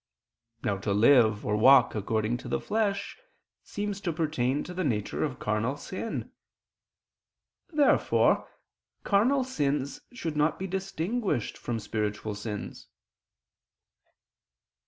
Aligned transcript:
Now 0.63 0.77
to 0.77 0.93
live 0.93 1.45
or 1.45 1.55
walk 1.55 1.93
according 1.93 2.37
to 2.37 2.47
the 2.47 2.59
flesh 2.59 3.19
seems 3.61 4.01
to 4.01 4.11
pertain 4.11 4.63
to 4.63 4.73
the 4.73 4.83
nature 4.83 5.23
of 5.23 5.37
carnal 5.37 5.77
sin. 5.77 6.31
Therefore 7.71 8.49
carnal 9.03 9.43
sins 9.43 10.01
should 10.11 10.35
not 10.35 10.57
be 10.57 10.65
distinguished 10.65 11.55
from 11.55 11.77
spiritual 11.79 12.33
sins. 12.33 12.87